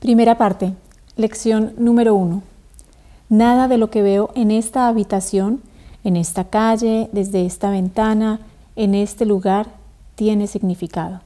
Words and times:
Primera 0.00 0.38
parte. 0.38 0.74
Lección 1.16 1.72
número 1.76 2.14
uno. 2.14 2.42
Nada 3.28 3.66
de 3.66 3.78
lo 3.78 3.90
que 3.90 4.00
veo 4.00 4.30
en 4.36 4.52
esta 4.52 4.86
habitación, 4.86 5.60
en 6.04 6.16
esta 6.16 6.44
calle, 6.44 7.10
desde 7.10 7.44
esta 7.44 7.68
ventana, 7.70 8.38
en 8.76 8.94
este 8.94 9.26
lugar, 9.26 9.66
tiene 10.14 10.46
significado. 10.46 11.20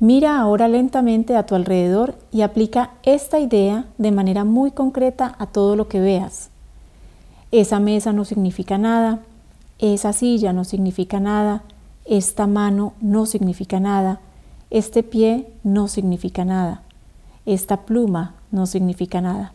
Mira 0.00 0.40
ahora 0.40 0.66
lentamente 0.66 1.36
a 1.36 1.46
tu 1.46 1.54
alrededor 1.54 2.16
y 2.32 2.42
aplica 2.42 2.90
esta 3.04 3.38
idea 3.38 3.84
de 3.96 4.10
manera 4.10 4.42
muy 4.42 4.72
concreta 4.72 5.36
a 5.38 5.46
todo 5.46 5.76
lo 5.76 5.86
que 5.86 6.00
veas. 6.00 6.50
Esa 7.52 7.78
mesa 7.78 8.12
no 8.12 8.24
significa 8.24 8.76
nada, 8.76 9.20
esa 9.78 10.12
silla 10.12 10.52
no 10.52 10.64
significa 10.64 11.20
nada, 11.20 11.62
esta 12.06 12.48
mano 12.48 12.94
no 13.00 13.24
significa 13.24 13.78
nada, 13.78 14.18
este 14.70 15.04
pie 15.04 15.46
no 15.62 15.86
significa 15.86 16.44
nada 16.44 16.82
esta 17.46 17.82
pluma 17.86 18.34
no 18.50 18.66
significa 18.66 19.20
nada. 19.20 19.52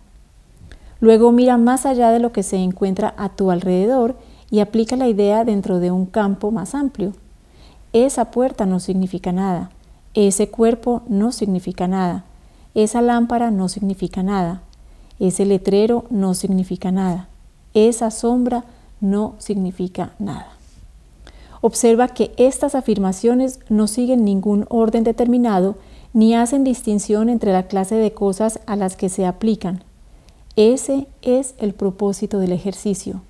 Luego 0.99 1.31
mira 1.31 1.57
más 1.57 1.85
allá 1.85 2.11
de 2.11 2.19
lo 2.19 2.31
que 2.31 2.43
se 2.43 2.57
encuentra 2.57 3.13
a 3.17 3.29
tu 3.29 3.51
alrededor 3.51 4.15
y 4.49 4.59
aplica 4.59 4.95
la 4.95 5.07
idea 5.07 5.43
dentro 5.43 5.79
de 5.79 5.91
un 5.91 6.05
campo 6.05 6.51
más 6.51 6.75
amplio. 6.75 7.13
Esa 7.93 8.31
puerta 8.31 8.65
no 8.65 8.79
significa 8.79 9.31
nada, 9.31 9.71
ese 10.13 10.49
cuerpo 10.49 11.01
no 11.07 11.31
significa 11.31 11.87
nada, 11.87 12.23
esa 12.73 13.01
lámpara 13.01 13.51
no 13.51 13.67
significa 13.67 14.23
nada, 14.23 14.61
ese 15.19 15.45
letrero 15.45 16.05
no 16.09 16.33
significa 16.33 16.91
nada, 16.91 17.27
esa 17.73 18.11
sombra 18.11 18.63
no 19.01 19.35
significa 19.39 20.13
nada. 20.19 20.47
Observa 21.61 22.07
que 22.07 22.31
estas 22.37 22.75
afirmaciones 22.75 23.59
no 23.69 23.87
siguen 23.87 24.25
ningún 24.25 24.65
orden 24.69 25.03
determinado 25.03 25.75
ni 26.13 26.35
hacen 26.35 26.63
distinción 26.63 27.29
entre 27.29 27.53
la 27.53 27.67
clase 27.67 27.95
de 27.95 28.13
cosas 28.13 28.59
a 28.65 28.75
las 28.75 28.95
que 28.95 29.09
se 29.09 29.25
aplican. 29.25 29.83
Ese 30.55 31.07
es 31.21 31.55
el 31.57 31.73
propósito 31.73 32.39
del 32.39 32.51
ejercicio. 32.51 33.21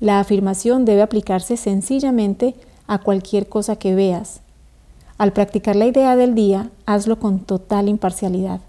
La 0.00 0.18
afirmación 0.18 0.84
debe 0.84 1.02
aplicarse 1.02 1.56
sencillamente 1.56 2.54
a 2.88 2.98
cualquier 2.98 3.48
cosa 3.48 3.76
que 3.76 3.94
veas. 3.94 4.40
Al 5.16 5.32
practicar 5.32 5.76
la 5.76 5.86
idea 5.86 6.16
del 6.16 6.34
día, 6.34 6.70
hazlo 6.84 7.20
con 7.20 7.38
total 7.38 7.88
imparcialidad. 7.88 8.60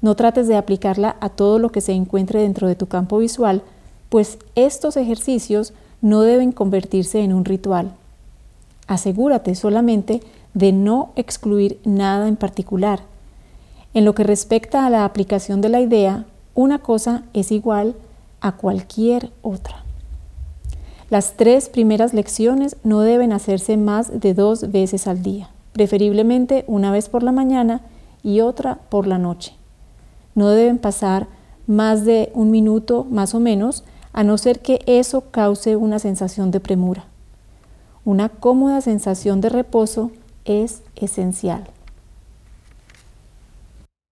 No 0.00 0.16
trates 0.16 0.48
de 0.48 0.56
aplicarla 0.56 1.16
a 1.20 1.28
todo 1.28 1.60
lo 1.60 1.70
que 1.70 1.80
se 1.80 1.92
encuentre 1.92 2.40
dentro 2.42 2.66
de 2.66 2.74
tu 2.74 2.88
campo 2.88 3.18
visual, 3.18 3.62
pues 4.08 4.38
estos 4.56 4.96
ejercicios 4.96 5.72
no 6.02 6.22
deben 6.22 6.50
convertirse 6.50 7.20
en 7.20 7.32
un 7.32 7.44
ritual. 7.44 7.92
Asegúrate 8.86 9.54
solamente 9.54 10.20
de 10.54 10.72
no 10.72 11.12
excluir 11.16 11.80
nada 11.84 12.28
en 12.28 12.36
particular. 12.36 13.00
En 13.92 14.04
lo 14.04 14.14
que 14.14 14.24
respecta 14.24 14.86
a 14.86 14.90
la 14.90 15.04
aplicación 15.04 15.60
de 15.60 15.68
la 15.68 15.80
idea, 15.80 16.24
una 16.54 16.78
cosa 16.78 17.24
es 17.32 17.52
igual 17.52 17.94
a 18.40 18.52
cualquier 18.52 19.32
otra. 19.42 19.84
Las 21.10 21.36
tres 21.36 21.68
primeras 21.68 22.14
lecciones 22.14 22.76
no 22.82 23.00
deben 23.00 23.32
hacerse 23.32 23.76
más 23.76 24.20
de 24.20 24.34
dos 24.34 24.70
veces 24.72 25.06
al 25.06 25.22
día, 25.22 25.50
preferiblemente 25.72 26.64
una 26.66 26.90
vez 26.90 27.08
por 27.08 27.22
la 27.22 27.32
mañana 27.32 27.82
y 28.22 28.40
otra 28.40 28.78
por 28.88 29.06
la 29.06 29.18
noche. 29.18 29.54
No 30.34 30.48
deben 30.48 30.78
pasar 30.78 31.26
más 31.66 32.04
de 32.04 32.30
un 32.34 32.50
minuto 32.50 33.06
más 33.08 33.34
o 33.34 33.40
menos, 33.40 33.84
a 34.12 34.22
no 34.24 34.38
ser 34.38 34.60
que 34.60 34.80
eso 34.86 35.30
cause 35.30 35.76
una 35.76 35.98
sensación 35.98 36.50
de 36.50 36.60
premura. 36.60 37.04
Una 38.04 38.28
cómoda 38.28 38.80
sensación 38.80 39.40
de 39.40 39.48
reposo 39.48 40.10
es 40.44 40.82
esencial. 40.96 41.66